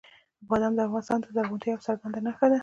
[0.49, 2.57] بادام د افغانستان د زرغونتیا یوه څرګنده نښه ده.